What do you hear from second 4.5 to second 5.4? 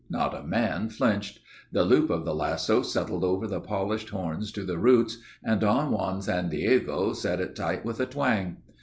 to the roots,